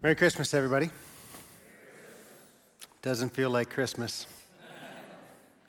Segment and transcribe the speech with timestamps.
[0.00, 0.90] Merry Christmas, everybody.
[3.02, 4.28] Doesn't feel like Christmas.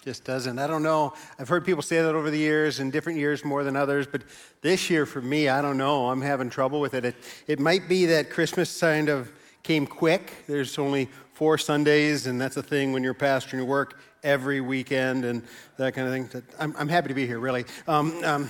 [0.06, 0.60] Just doesn't.
[0.60, 1.14] I don't know.
[1.40, 4.22] I've heard people say that over the years, and different years more than others, but
[4.62, 6.12] this year for me, I don't know.
[6.12, 7.06] I'm having trouble with it.
[7.06, 7.16] It,
[7.48, 9.32] it might be that Christmas kind of
[9.64, 10.32] came quick.
[10.46, 14.00] There's only four Sundays, and that's a thing when you're a pastor and you work
[14.22, 15.42] every weekend and
[15.78, 16.44] that kind of thing.
[16.60, 18.48] I'm, I'm happy to be here, really, um, um,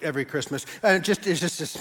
[0.00, 0.64] every Christmas.
[0.82, 1.76] Uh, just, it's just, just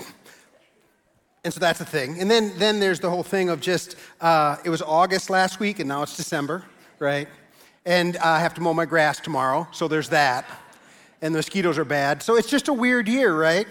[1.48, 2.20] and so that's the thing.
[2.20, 5.80] And then, then there's the whole thing of just, uh, it was August last week
[5.80, 6.66] and now it's December,
[7.00, 7.30] right?
[7.86, 10.44] And I have to mow my grass tomorrow, so there's that.
[11.22, 12.22] And the mosquitoes are bad.
[12.22, 13.66] So it's just a weird year, right?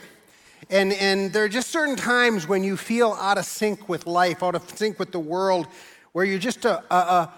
[0.71, 4.43] And, and there are just certain times when you feel out of sync with life,
[4.43, 5.67] out of sync with the world,
[6.13, 7.35] where you're just a, a, a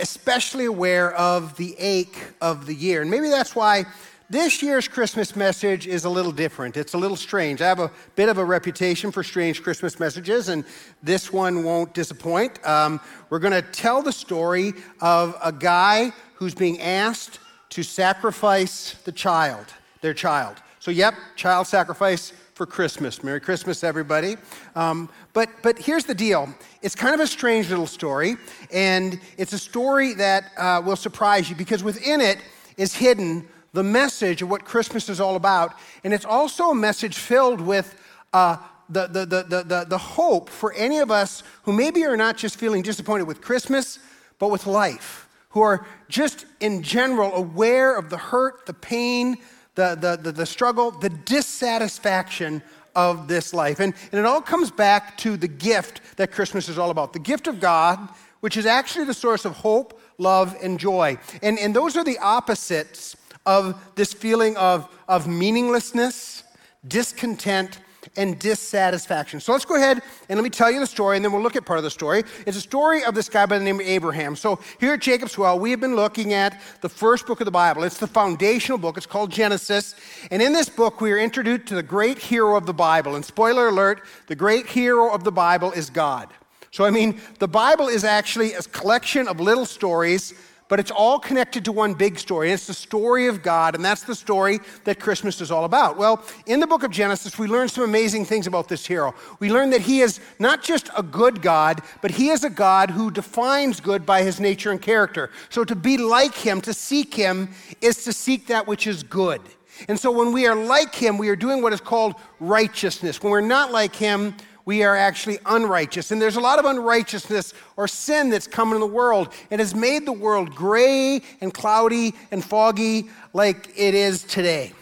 [0.00, 3.02] especially aware of the ache of the year.
[3.02, 3.84] And maybe that's why
[4.32, 6.78] this year's Christmas message is a little different.
[6.78, 7.60] It's a little strange.
[7.60, 10.64] I have a bit of a reputation for strange Christmas messages, and
[11.02, 12.66] this one won't disappoint.
[12.66, 18.94] Um, we're going to tell the story of a guy who's being asked to sacrifice
[19.04, 19.66] the child,
[20.00, 20.62] their child.
[20.80, 23.22] So, yep, child sacrifice for Christmas.
[23.22, 24.38] Merry Christmas, everybody.
[24.74, 26.48] Um, but, but here's the deal
[26.80, 28.38] it's kind of a strange little story,
[28.72, 32.38] and it's a story that uh, will surprise you because within it
[32.78, 35.74] is hidden the message of what Christmas is all about.
[36.04, 37.98] And it's also a message filled with
[38.32, 38.56] uh,
[38.88, 42.56] the, the, the, the, the hope for any of us who maybe are not just
[42.56, 43.98] feeling disappointed with Christmas,
[44.38, 49.36] but with life, who are just in general aware of the hurt, the pain,
[49.74, 52.62] the, the, the, the struggle, the dissatisfaction
[52.94, 53.80] of this life.
[53.80, 57.18] And, and it all comes back to the gift that Christmas is all about the
[57.18, 57.98] gift of God,
[58.40, 61.16] which is actually the source of hope, love, and joy.
[61.42, 66.44] And, and those are the opposites of this feeling of, of meaninglessness,
[66.86, 67.78] discontent,
[68.16, 69.40] and dissatisfaction.
[69.40, 71.56] So let's go ahead and let me tell you the story, and then we'll look
[71.56, 72.24] at part of the story.
[72.46, 74.36] It's a story of this guy by the name of Abraham.
[74.36, 77.52] So here at Jacob's Well, we have been looking at the first book of the
[77.52, 77.84] Bible.
[77.84, 79.94] It's the foundational book, it's called Genesis.
[80.30, 83.14] And in this book, we are introduced to the great hero of the Bible.
[83.14, 86.28] And spoiler alert, the great hero of the Bible is God.
[86.70, 90.34] So, I mean, the Bible is actually a collection of little stories
[90.72, 92.48] but it's all connected to one big story.
[92.48, 95.98] And it's the story of God, and that's the story that Christmas is all about.
[95.98, 99.14] Well, in the book of Genesis, we learn some amazing things about this hero.
[99.38, 102.88] We learn that he is not just a good God, but he is a God
[102.88, 105.28] who defines good by his nature and character.
[105.50, 107.50] So to be like him, to seek him,
[107.82, 109.42] is to seek that which is good.
[109.88, 113.22] And so when we are like him, we are doing what is called righteousness.
[113.22, 114.34] When we're not like him,
[114.64, 116.10] we are actually unrighteous.
[116.10, 119.32] And there's a lot of unrighteousness or sin that's come in the world.
[119.50, 124.72] It has made the world gray and cloudy and foggy like it is today.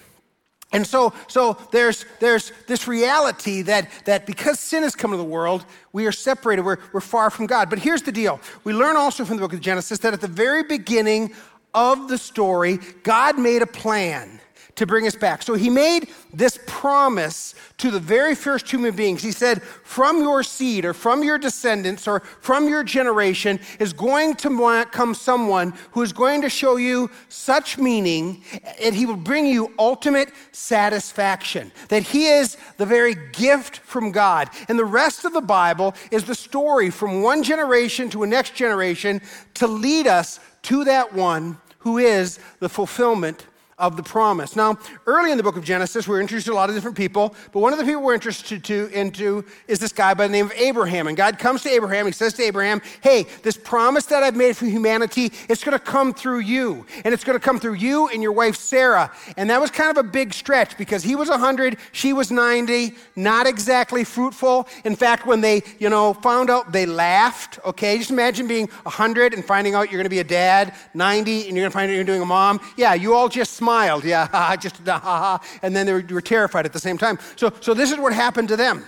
[0.72, 5.28] And so, so there's, there's this reality that, that because sin has come into the
[5.28, 7.68] world, we are separated, we're, we're far from God.
[7.68, 10.28] But here's the deal we learn also from the book of Genesis that at the
[10.28, 11.32] very beginning
[11.74, 14.40] of the story, God made a plan
[14.76, 15.42] to bring us back.
[15.42, 19.22] So he made this promise to the very first human beings.
[19.22, 24.34] He said, From your seed or from your descendants or from your generation is going
[24.36, 28.42] to come someone who is going to show you such meaning
[28.80, 31.72] and he will bring you ultimate satisfaction.
[31.88, 34.50] That he is the very gift from God.
[34.68, 38.54] And the rest of the Bible is the story from one generation to a next
[38.54, 39.20] generation
[39.54, 43.46] to lead us to that one who is the fulfillment
[43.80, 44.54] of the promise.
[44.54, 47.34] Now, early in the book of Genesis, we're introduced to a lot of different people,
[47.50, 50.46] but one of the people we're interested to, into is this guy by the name
[50.46, 51.08] of Abraham.
[51.08, 54.56] And God comes to Abraham, he says to Abraham, Hey, this promise that I've made
[54.56, 56.86] for humanity, it's gonna come through you.
[57.04, 59.10] And it's gonna come through you and your wife Sarah.
[59.36, 62.94] And that was kind of a big stretch because he was 100, she was 90,
[63.16, 64.68] not exactly fruitful.
[64.84, 67.96] In fact, when they, you know, found out, they laughed, okay?
[67.96, 71.64] Just imagine being 100 and finding out you're gonna be a dad, 90, and you're
[71.64, 72.60] gonna find out you're doing a mom.
[72.76, 76.66] Yeah, you all just smiled smiled, yeah, just ha and then they were, were terrified
[76.66, 77.18] at the same time.
[77.36, 78.84] So, so this is what happened to them.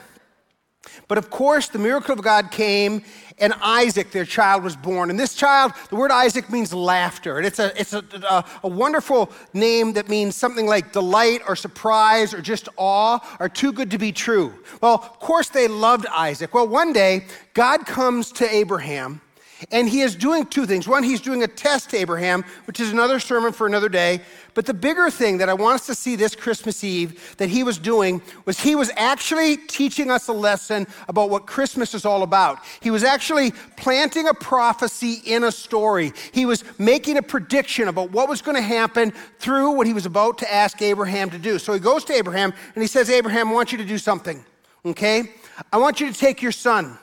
[1.07, 3.05] But of course, the miracle of God came,
[3.39, 5.11] and Isaac, their child, was born.
[5.11, 7.39] And this child, the word Isaac means laughter.
[7.39, 11.55] And it's a, it's a, a, a, wonderful name that means something like delight or
[11.55, 14.53] surprise or just awe or too good to be true.
[14.81, 16.53] Well, of course, they loved Isaac.
[16.53, 19.21] Well, one day, God comes to Abraham
[19.71, 20.89] and he is doing two things.
[20.89, 24.21] One, he's doing a test to Abraham, which is another sermon for another day.
[24.55, 27.63] But the bigger thing that I want us to see this Christmas Eve that he
[27.63, 32.23] was doing was he was actually teaching us a lesson about what Christmas is all
[32.23, 32.59] about.
[32.81, 36.13] He was actually planting a prophecy in a story.
[36.33, 40.07] He was making a prediction about what was going to happen through what he was
[40.07, 41.59] about to ask Abraham to do.
[41.59, 44.45] So he goes to Abraham and he says, Abraham, I want you to do something,
[44.85, 45.31] okay?
[45.73, 46.99] I want you to take your son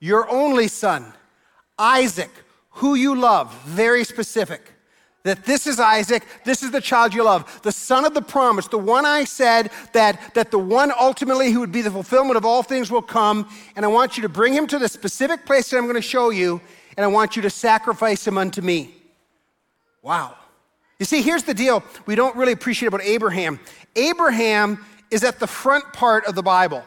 [0.00, 1.12] your only son,
[1.78, 2.30] Isaac,
[2.70, 4.72] who you love, very specific.
[5.24, 8.68] That this is Isaac, this is the child you love, the son of the promise,
[8.68, 12.44] the one I said that, that the one ultimately who would be the fulfillment of
[12.44, 13.48] all things will come.
[13.74, 16.00] And I want you to bring him to the specific place that I'm going to
[16.02, 16.60] show you,
[16.96, 18.94] and I want you to sacrifice him unto me.
[20.00, 20.36] Wow.
[21.00, 23.58] You see, here's the deal we don't really appreciate about Abraham.
[23.96, 26.84] Abraham is at the front part of the Bible,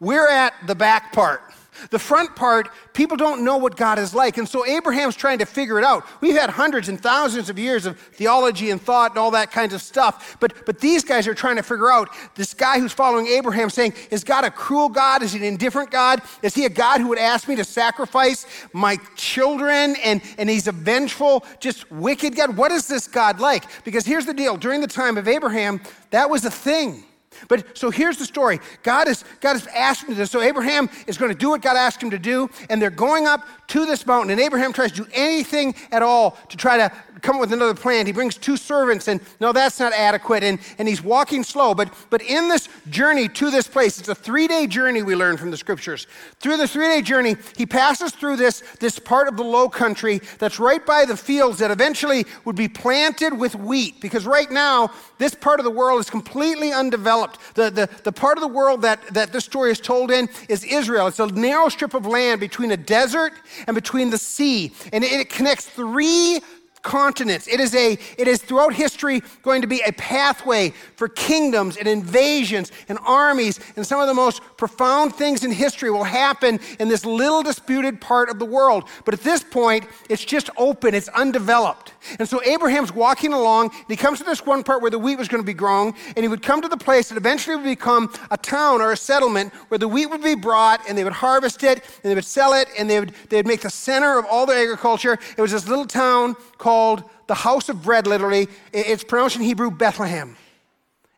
[0.00, 1.42] we're at the back part.
[1.90, 4.38] The front part, people don't know what God is like.
[4.38, 6.04] And so Abraham's trying to figure it out.
[6.20, 9.72] We've had hundreds and thousands of years of theology and thought and all that kind
[9.72, 10.36] of stuff.
[10.40, 13.94] But, but these guys are trying to figure out this guy who's following Abraham saying,
[14.10, 15.22] Is God a cruel God?
[15.22, 16.22] Is he an indifferent God?
[16.42, 19.96] Is he a God who would ask me to sacrifice my children?
[20.04, 22.56] And, and he's a vengeful, just wicked God?
[22.56, 23.64] What is this God like?
[23.84, 25.80] Because here's the deal during the time of Abraham,
[26.10, 27.04] that was a thing.
[27.48, 28.60] But so here's the story.
[28.82, 30.30] God is God is asking him to this.
[30.30, 33.26] So Abraham is going to do what God asked him to do, and they're going
[33.26, 34.30] up to this mountain.
[34.30, 36.92] And Abraham tries to do anything at all to try to
[37.24, 38.06] come up with another plan.
[38.06, 40.44] He brings two servants, and no, that's not adequate.
[40.44, 41.74] And, and he's walking slow.
[41.74, 45.36] But, but in this journey to this place, it's a three day journey we learn
[45.36, 46.06] from the scriptures.
[46.40, 50.20] Through the three day journey, he passes through this, this part of the low country
[50.38, 54.00] that's right by the fields that eventually would be planted with wheat.
[54.00, 57.38] Because right now, this part of the world is completely undeveloped.
[57.54, 60.62] The, the, the part of the world that, that this story is told in is
[60.64, 61.06] Israel.
[61.06, 63.32] It's a narrow strip of land between a desert
[63.66, 64.72] and between the sea.
[64.92, 66.40] And it, it connects three
[66.84, 67.48] continents.
[67.48, 71.88] It is, a, it is throughout history going to be a pathway for kingdoms and
[71.88, 73.58] invasions and armies.
[73.74, 78.00] And some of the most profound things in history will happen in this little disputed
[78.00, 78.84] part of the world.
[79.04, 81.93] But at this point, it's just open, it's undeveloped.
[82.18, 85.16] And so Abraham's walking along, and he comes to this one part where the wheat
[85.16, 87.64] was going to be grown, and he would come to the place that eventually would
[87.64, 91.12] become a town or a settlement where the wheat would be brought, and they would
[91.12, 94.18] harvest it, and they would sell it, and they would, they would make the center
[94.18, 95.18] of all their agriculture.
[95.36, 98.48] It was this little town called the house of bread, literally.
[98.72, 100.36] It's pronounced in Hebrew Bethlehem.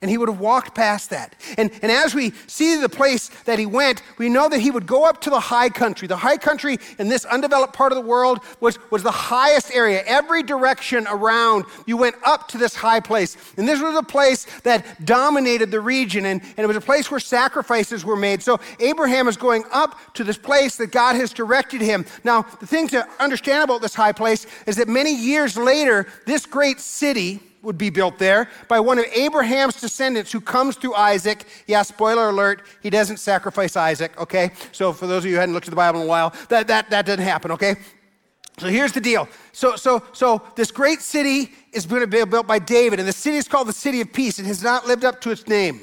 [0.07, 1.35] And he would have walked past that.
[1.59, 4.87] And, and as we see the place that he went, we know that he would
[4.87, 6.07] go up to the high country.
[6.07, 10.05] The high country in this undeveloped part of the world was, was the highest area.
[10.07, 13.37] Every direction around, you went up to this high place.
[13.57, 16.27] And this was a place that dominated the region.
[16.27, 18.45] And, and it was a place where sacrifices were made.
[18.45, 22.07] So Abraham is going up to this place that God has directed him.
[22.23, 26.47] Now, the thing to understand about this high place is that many years later, this
[26.47, 31.45] great city, would be built there by one of Abraham's descendants who comes through Isaac.
[31.67, 34.53] Yeah, spoiler alert, he doesn't sacrifice Isaac, okay?
[34.73, 36.69] So for those of you who hadn't looked at the Bible in a while, that,
[36.69, 37.77] that, that doesn't happen, okay?
[38.59, 39.29] So here's the deal.
[39.53, 43.13] So, so, so this great city is going to be built by David, and the
[43.13, 44.39] city is called the City of Peace.
[44.39, 45.81] It has not lived up to its name.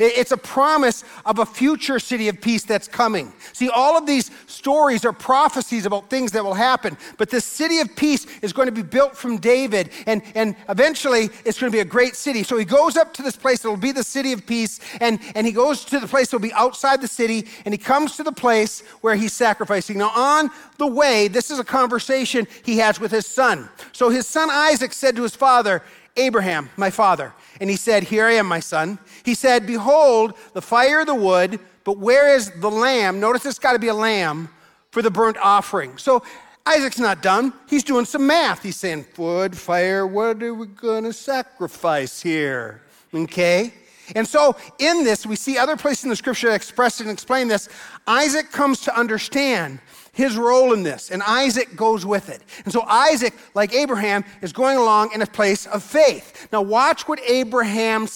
[0.00, 3.32] It's a promise of a future city of peace that's coming.
[3.52, 4.30] See, all of these
[4.64, 8.64] stories or prophecies about things that will happen, but this city of peace is going
[8.64, 12.42] to be built from David, and, and eventually it's going to be a great city.
[12.42, 15.20] So he goes up to this place that will be the city of peace, and,
[15.34, 18.16] and he goes to the place that will be outside the city, and he comes
[18.16, 19.98] to the place where he's sacrificing.
[19.98, 23.68] Now, on the way, this is a conversation he has with his son.
[23.92, 25.82] So his son Isaac said to his father,
[26.16, 27.34] Abraham, my father.
[27.60, 28.98] And he said, Here I am, my son.
[29.24, 33.20] He said, Behold, the fire, the wood, but where is the lamb?
[33.20, 34.48] Notice it's got to be a lamb
[34.94, 35.98] for the burnt offering.
[35.98, 36.22] So
[36.64, 37.52] Isaac's not done.
[37.68, 38.62] He's doing some math.
[38.62, 42.80] He's saying, Wood, fire, what are we going to sacrifice here?
[43.12, 43.74] Okay?
[44.14, 47.48] And so, in this, we see other places in the scripture that express and explain
[47.48, 47.68] this.
[48.06, 49.80] Isaac comes to understand
[50.14, 52.42] his role in this, and Isaac goes with it.
[52.64, 56.48] And so Isaac, like Abraham, is going along in a place of faith.
[56.52, 58.06] Now, watch what Abraham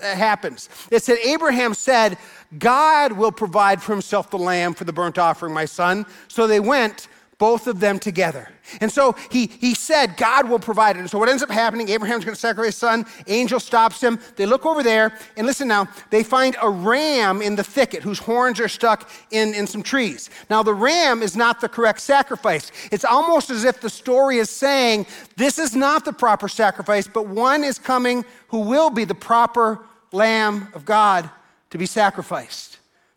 [0.00, 0.68] happens.
[0.90, 2.18] It said, Abraham said,
[2.58, 6.04] God will provide for himself the lamb for the burnt offering, my son.
[6.28, 8.48] So they went both of them together.
[8.80, 11.00] And so he, he said, God will provide it.
[11.00, 13.06] And so what ends up happening, Abraham's going to sacrifice his son.
[13.28, 14.18] Angel stops him.
[14.36, 18.18] They look over there, and listen now, they find a ram in the thicket whose
[18.18, 20.30] horns are stuck in, in some trees.
[20.50, 22.72] Now, the ram is not the correct sacrifice.
[22.90, 27.28] It's almost as if the story is saying, this is not the proper sacrifice, but
[27.28, 29.80] one is coming who will be the proper
[30.12, 31.30] lamb of God
[31.70, 32.67] to be sacrificed.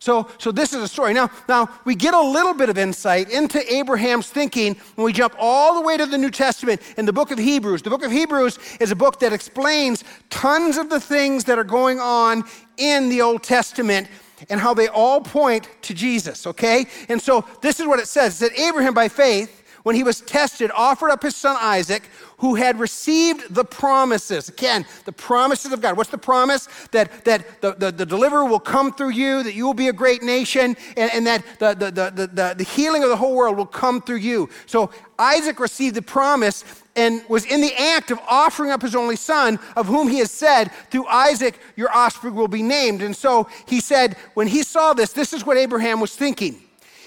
[0.01, 1.13] So, so this is a story.
[1.13, 5.35] Now, now we get a little bit of insight into Abraham's thinking when we jump
[5.37, 7.83] all the way to the New Testament in the book of Hebrews.
[7.83, 11.63] The book of Hebrews is a book that explains tons of the things that are
[11.63, 12.45] going on
[12.77, 14.07] in the Old Testament
[14.49, 16.87] and how they all point to Jesus, okay?
[17.07, 18.41] And so this is what it says.
[18.41, 22.09] It said Abraham by faith when he was tested, offered up his son Isaac,
[22.41, 24.49] who had received the promises.
[24.49, 25.95] Again, the promises of God.
[25.95, 26.67] What's the promise?
[26.91, 29.93] That, that the, the, the deliverer will come through you, that you will be a
[29.93, 33.57] great nation, and, and that the, the, the, the, the healing of the whole world
[33.57, 34.49] will come through you.
[34.65, 36.63] So Isaac received the promise
[36.95, 40.31] and was in the act of offering up his only son, of whom he has
[40.31, 43.03] said, Through Isaac your offspring will be named.
[43.03, 46.59] And so he said, when he saw this, this is what Abraham was thinking.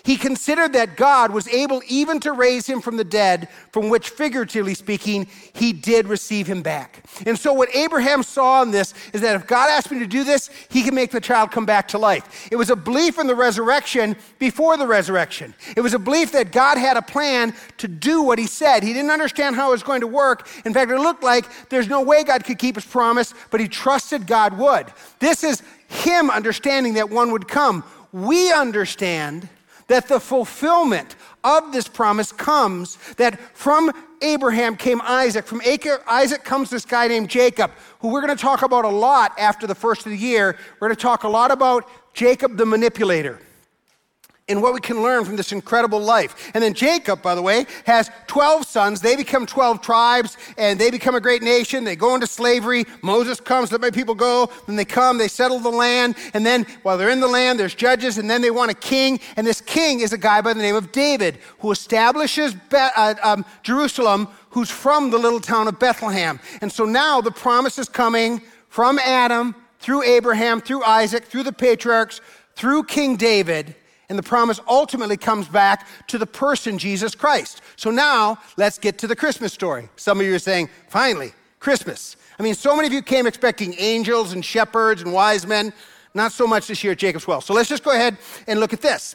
[0.04, 4.10] He considered that God was able even to raise him from the dead, from which,
[4.10, 7.02] figuratively speaking, he did receive him back.
[7.24, 10.22] And so, what Abraham saw in this is that if God asked me to do
[10.22, 12.48] this, he can make the child come back to life.
[12.52, 15.54] It was a belief in the resurrection before the resurrection.
[15.74, 18.82] It was a belief that God had a plan to do what he said.
[18.82, 20.46] He didn't understand how it was going to work.
[20.66, 23.68] In fact, it looked like there's no way God could keep his promise, but he
[23.68, 24.92] trusted God would.
[25.18, 27.84] This is him understanding that one would come.
[28.12, 29.48] We understand
[29.88, 35.46] that the fulfillment of this promise comes that from Abraham came Isaac.
[35.46, 35.60] From
[36.08, 39.66] Isaac comes this guy named Jacob, who we're going to talk about a lot after
[39.66, 40.56] the first of the year.
[40.80, 43.40] We're going to talk a lot about Jacob the manipulator
[44.46, 46.50] and what we can learn from this incredible life.
[46.52, 49.00] And then Jacob, by the way, has 12 sons.
[49.00, 51.84] They become 12 tribes and they become a great nation.
[51.84, 52.84] They go into slavery.
[53.00, 54.50] Moses comes, let my people go.
[54.66, 56.16] Then they come, they settle the land.
[56.34, 58.18] And then while they're in the land, there's judges.
[58.18, 59.18] And then they want a king.
[59.36, 63.14] And this king is a guy by the name of David who establishes Be- uh,
[63.22, 66.38] um, Jerusalem, who's from the little town of Bethlehem.
[66.60, 71.52] And so now the promise is coming from Adam through Abraham, through Isaac, through the
[71.52, 72.20] patriarchs,
[72.56, 73.74] through King David
[74.08, 77.62] and the promise ultimately comes back to the person, Jesus Christ.
[77.76, 79.88] So now let's get to the Christmas story.
[79.96, 82.16] Some of you are saying, finally, Christmas.
[82.38, 85.72] I mean, so many of you came expecting angels and shepherds and wise men.
[86.14, 87.40] Not so much this year at Jacob's Well.
[87.40, 89.14] So let's just go ahead and look at this.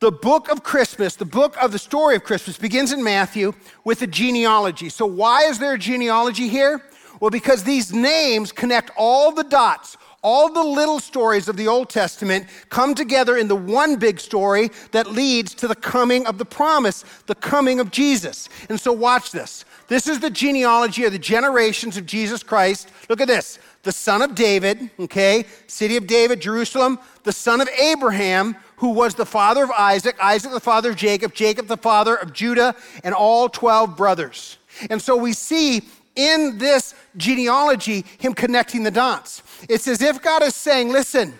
[0.00, 3.52] The book of Christmas, the book of the story of Christmas, begins in Matthew
[3.84, 4.88] with a genealogy.
[4.88, 6.82] So, why is there a genealogy here?
[7.20, 11.90] Well, because these names connect all the dots, all the little stories of the Old
[11.90, 16.44] Testament come together in the one big story that leads to the coming of the
[16.44, 18.48] promise, the coming of Jesus.
[18.68, 19.64] And so, watch this.
[19.88, 22.90] This is the genealogy of the generations of Jesus Christ.
[23.08, 27.68] Look at this the son of David, okay, city of David, Jerusalem, the son of
[27.68, 32.14] Abraham, who was the father of Isaac, Isaac the father of Jacob, Jacob the father
[32.14, 34.58] of Judah, and all 12 brothers.
[34.88, 35.82] And so we see
[36.14, 39.42] in this genealogy him connecting the dots.
[39.68, 41.34] It's as if God is saying, listen,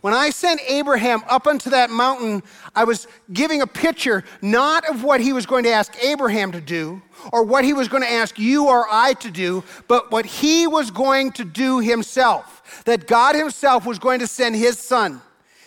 [0.00, 2.42] when I sent Abraham up onto that mountain,
[2.74, 6.60] I was giving a picture not of what he was going to ask Abraham to
[6.60, 7.02] do
[7.32, 10.66] or what he was going to ask you or I to do, but what he
[10.66, 12.82] was going to do himself.
[12.84, 15.20] That God himself was going to send his son,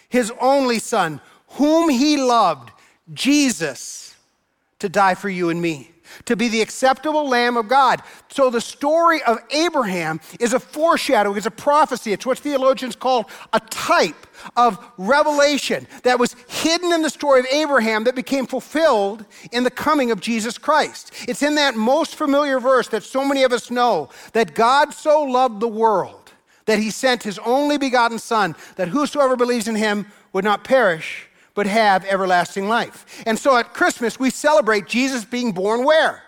[0.09, 2.71] his only son, whom he loved,
[3.13, 4.15] Jesus,
[4.79, 5.94] to die for you and me
[6.25, 8.01] to be the acceptable Lamb of God.
[8.29, 12.13] So the story of Abraham is a foreshadowing, it's a prophecy.
[12.13, 17.45] It's what theologians call a type of revelation that was hidden in the story of
[17.51, 21.11] Abraham that became fulfilled in the coming of Jesus Christ.
[21.27, 25.23] It's in that most familiar verse that so many of us know that God so
[25.23, 26.31] loved the world
[26.65, 31.29] that he sent his only begotten Son, that whosoever believes in him would not perish
[31.55, 33.23] but have everlasting life.
[33.25, 36.21] And so at Christmas, we celebrate Jesus being born where?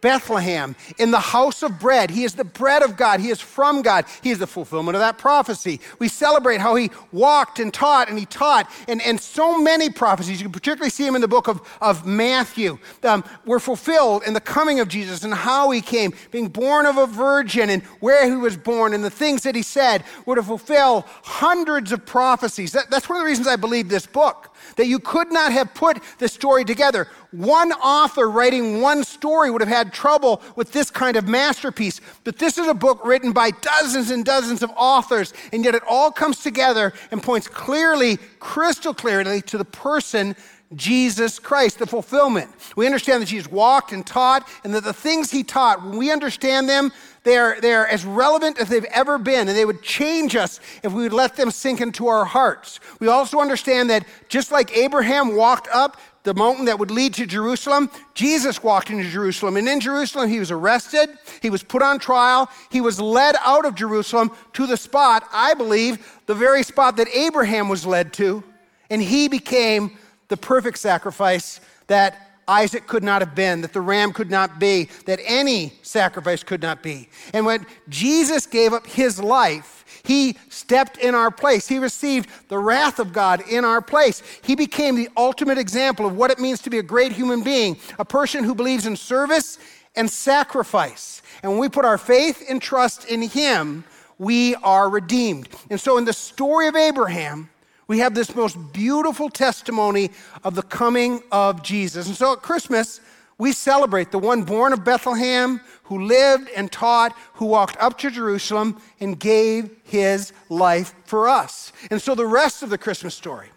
[0.00, 2.10] Bethlehem, in the house of bread.
[2.10, 3.20] He is the bread of God.
[3.20, 4.04] He is from God.
[4.22, 5.80] He is the fulfillment of that prophecy.
[5.98, 8.70] We celebrate how he walked and taught and he taught.
[8.86, 12.06] And, and so many prophecies, you can particularly see him in the book of, of
[12.06, 16.86] Matthew, um, were fulfilled in the coming of Jesus and how he came, being born
[16.86, 20.36] of a virgin and where he was born and the things that he said were
[20.36, 22.72] to fulfill hundreds of prophecies.
[22.72, 25.72] That, that's one of the reasons I believe this book that you could not have
[25.74, 27.08] put the story together.
[27.30, 32.00] One author writing one story would have had trouble with this kind of masterpiece.
[32.24, 35.82] But this is a book written by dozens and dozens of authors, and yet it
[35.86, 40.36] all comes together and points clearly, crystal clearly, to the person
[40.74, 42.50] Jesus Christ, the fulfillment.
[42.76, 46.10] We understand that Jesus walked and taught, and that the things he taught, when we
[46.10, 46.92] understand them,
[47.24, 50.60] they are, they are as relevant as they've ever been, and they would change us
[50.82, 52.80] if we would let them sink into our hearts.
[53.00, 57.24] We also understand that just like Abraham walked up the mountain that would lead to
[57.24, 59.56] Jerusalem, Jesus walked into Jerusalem.
[59.56, 61.08] And in Jerusalem, he was arrested,
[61.40, 65.54] he was put on trial, he was led out of Jerusalem to the spot, I
[65.54, 68.44] believe, the very spot that Abraham was led to,
[68.90, 69.96] and he became
[70.28, 74.90] the perfect sacrifice that Isaac could not have been, that the ram could not be,
[75.06, 77.08] that any sacrifice could not be.
[77.32, 79.77] And when Jesus gave up his life,
[80.08, 81.68] He stepped in our place.
[81.68, 84.22] He received the wrath of God in our place.
[84.40, 87.76] He became the ultimate example of what it means to be a great human being,
[87.98, 89.58] a person who believes in service
[89.94, 91.20] and sacrifice.
[91.42, 93.84] And when we put our faith and trust in Him,
[94.16, 95.50] we are redeemed.
[95.68, 97.50] And so, in the story of Abraham,
[97.86, 100.10] we have this most beautiful testimony
[100.42, 102.06] of the coming of Jesus.
[102.06, 103.02] And so, at Christmas,
[103.38, 108.10] we celebrate the one born of Bethlehem who lived and taught, who walked up to
[108.10, 111.72] Jerusalem and gave his life for us.
[111.90, 113.48] And so the rest of the Christmas story.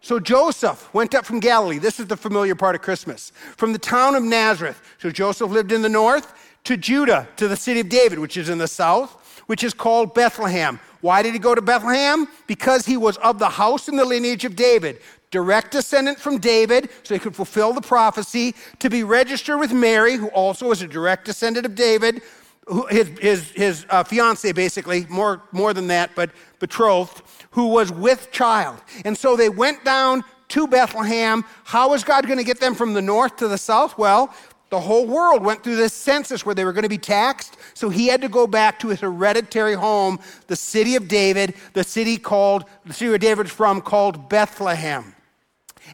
[0.00, 1.78] So Joseph went up from Galilee.
[1.78, 3.32] This is the familiar part of Christmas.
[3.58, 4.80] From the town of Nazareth.
[4.98, 6.32] So Joseph lived in the north
[6.64, 10.14] to Judah, to the city of David, which is in the south, which is called
[10.14, 10.80] Bethlehem.
[11.02, 12.26] Why did he go to Bethlehem?
[12.46, 15.00] Because he was of the house and the lineage of David
[15.30, 20.16] direct descendant from David, so he could fulfill the prophecy, to be registered with Mary,
[20.16, 22.22] who also was a direct descendant of David,
[22.66, 27.90] who, his, his, his uh, fiance, basically, more, more than that, but betrothed, who was
[27.90, 28.80] with child.
[29.04, 31.44] And so they went down to Bethlehem.
[31.64, 33.96] How was God going to get them from the north to the south?
[33.96, 34.34] Well,
[34.70, 37.56] the whole world went through this census where they were going to be taxed.
[37.74, 41.82] So he had to go back to his hereditary home, the city of David, the
[41.82, 45.14] city called, the city where David's from, called Bethlehem.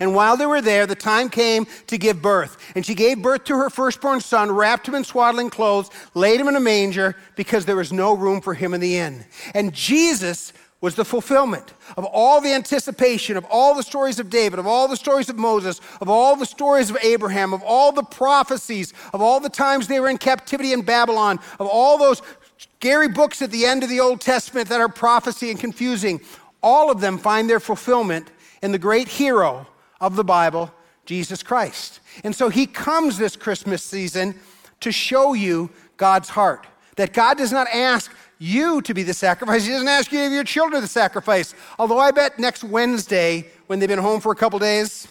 [0.00, 2.56] And while they were there, the time came to give birth.
[2.74, 6.48] And she gave birth to her firstborn son, wrapped him in swaddling clothes, laid him
[6.48, 9.24] in a manger because there was no room for him in the inn.
[9.54, 14.58] And Jesus was the fulfillment of all the anticipation, of all the stories of David,
[14.58, 18.02] of all the stories of Moses, of all the stories of Abraham, of all the
[18.02, 22.20] prophecies, of all the times they were in captivity in Babylon, of all those
[22.58, 26.20] scary books at the end of the Old Testament that are prophecy and confusing.
[26.62, 28.30] All of them find their fulfillment
[28.62, 29.66] in the great hero
[30.00, 30.70] of the Bible,
[31.04, 32.00] Jesus Christ.
[32.24, 34.34] And so he comes this Christmas season
[34.80, 36.66] to show you God's heart.
[36.96, 40.24] That God does not ask you to be the sacrifice, He doesn't ask you to
[40.24, 41.54] give your children the sacrifice.
[41.78, 45.08] Although I bet next Wednesday, when they've been home for a couple days,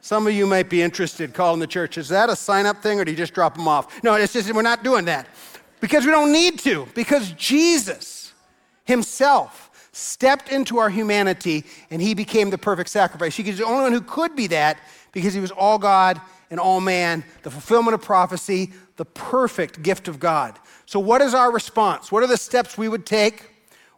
[0.00, 1.98] some of you might be interested calling the church.
[1.98, 4.02] Is that a sign up thing or do you just drop them off?
[4.04, 5.26] No, it's just we're not doing that
[5.80, 8.32] because we don't need to, because Jesus
[8.84, 9.65] Himself
[9.96, 13.34] stepped into our humanity and he became the perfect sacrifice.
[13.34, 14.78] He was the only one who could be that
[15.12, 20.06] because he was all God and all man, the fulfillment of prophecy, the perfect gift
[20.06, 20.58] of God.
[20.84, 22.12] So, what is our response?
[22.12, 23.50] What are the steps we would take?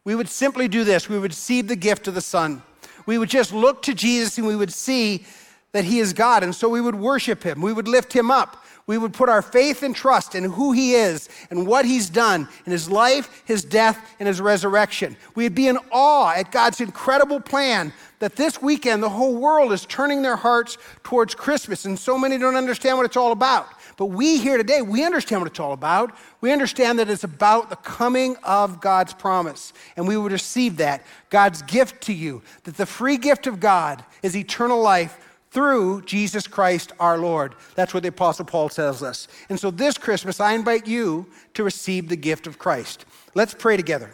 [0.05, 2.63] We would simply do this we would receive the gift of the Son.
[3.05, 5.25] We would just look to Jesus and we would see
[5.73, 6.43] that he is God.
[6.45, 9.43] And so we would worship him, we would lift him up we would put our
[9.43, 13.63] faith and trust in who He is and what He's done in His life, His
[13.63, 15.17] death, and His resurrection.
[15.37, 19.85] We'd be in awe at God's incredible plan that this weekend the whole world is
[19.85, 23.69] turning their hearts towards Christmas, and so many don't understand what it's all about.
[23.99, 26.17] But we here today, we understand what it's all about.
[26.41, 29.73] We understand that it's about the coming of God's promise.
[29.97, 34.05] And we would receive that, God's gift to you, that the free gift of God
[34.23, 35.19] is eternal life
[35.51, 37.55] through Jesus Christ our Lord.
[37.75, 39.29] That's what the Apostle Paul tells us.
[39.49, 43.05] And so this Christmas, I invite you to receive the gift of Christ.
[43.35, 44.13] Let's pray together.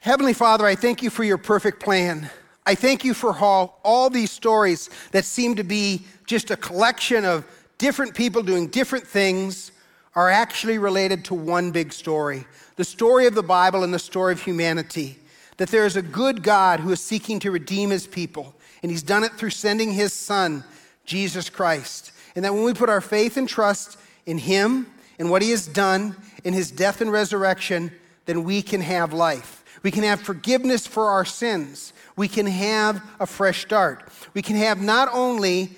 [0.00, 2.30] Heavenly Father, I thank you for your perfect plan.
[2.66, 7.24] I thank you for all, all these stories that seem to be just a collection
[7.24, 7.46] of
[7.78, 9.72] different people doing different things
[10.14, 12.46] are actually related to one big story
[12.76, 15.18] the story of the Bible and the story of humanity.
[15.56, 19.02] That there is a good God who is seeking to redeem his people and He's
[19.02, 20.64] done it through sending His Son,
[21.04, 22.12] Jesus Christ.
[22.36, 24.86] And that when we put our faith and trust in Him
[25.18, 27.90] and what He has done in His death and resurrection,
[28.26, 29.64] then we can have life.
[29.82, 31.92] We can have forgiveness for our sins.
[32.16, 34.08] We can have a fresh start.
[34.34, 35.70] We can have not only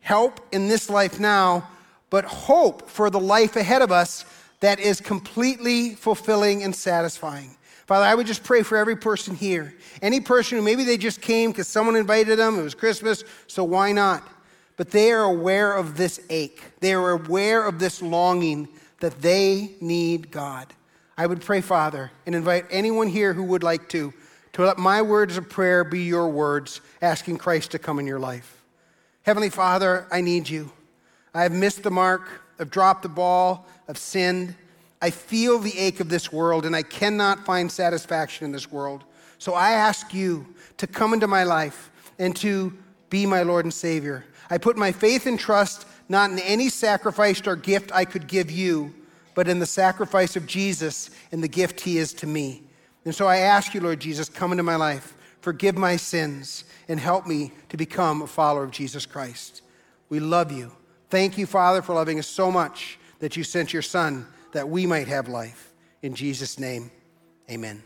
[0.00, 1.68] help in this life now,
[2.10, 4.24] but hope for the life ahead of us
[4.60, 7.56] that is completely fulfilling and satisfying.
[7.90, 9.74] Father, I would just pray for every person here.
[10.00, 13.64] Any person who maybe they just came because someone invited them, it was Christmas, so
[13.64, 14.22] why not?
[14.76, 16.62] But they are aware of this ache.
[16.78, 18.68] They are aware of this longing
[19.00, 20.72] that they need God.
[21.18, 24.14] I would pray, Father, and invite anyone here who would like to,
[24.52, 28.20] to let my words of prayer be your words, asking Christ to come in your
[28.20, 28.62] life.
[29.22, 30.70] Heavenly Father, I need you.
[31.34, 32.28] I have missed the mark,
[32.60, 34.54] I've dropped the ball, I've sinned.
[35.02, 39.04] I feel the ache of this world and I cannot find satisfaction in this world.
[39.38, 42.76] So I ask you to come into my life and to
[43.08, 44.24] be my Lord and Savior.
[44.50, 48.50] I put my faith and trust not in any sacrifice or gift I could give
[48.50, 48.92] you,
[49.34, 52.62] but in the sacrifice of Jesus and the gift he is to me.
[53.04, 57.00] And so I ask you, Lord Jesus, come into my life, forgive my sins, and
[57.00, 59.62] help me to become a follower of Jesus Christ.
[60.08, 60.72] We love you.
[61.08, 64.86] Thank you, Father, for loving us so much that you sent your Son that we
[64.86, 65.72] might have life.
[66.02, 66.90] In Jesus' name,
[67.50, 67.82] Amen.